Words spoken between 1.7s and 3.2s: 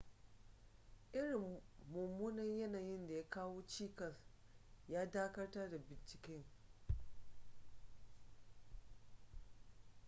mummunan yanayin da